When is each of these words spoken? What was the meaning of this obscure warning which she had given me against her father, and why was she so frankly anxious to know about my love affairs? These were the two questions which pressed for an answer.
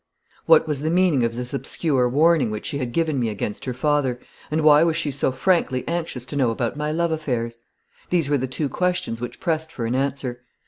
What 0.47 0.67
was 0.67 0.79
the 0.81 0.89
meaning 0.89 1.23
of 1.23 1.35
this 1.35 1.53
obscure 1.53 2.09
warning 2.09 2.49
which 2.49 2.65
she 2.65 2.79
had 2.79 2.91
given 2.91 3.19
me 3.19 3.29
against 3.29 3.65
her 3.65 3.73
father, 3.75 4.19
and 4.49 4.61
why 4.61 4.81
was 4.81 4.95
she 4.97 5.11
so 5.11 5.31
frankly 5.31 5.83
anxious 5.87 6.25
to 6.25 6.35
know 6.35 6.49
about 6.49 6.75
my 6.75 6.91
love 6.91 7.11
affairs? 7.11 7.59
These 8.09 8.27
were 8.27 8.39
the 8.39 8.47
two 8.47 8.67
questions 8.67 9.21
which 9.21 9.39
pressed 9.39 9.71
for 9.71 9.85
an 9.85 9.93
answer. 9.93 10.41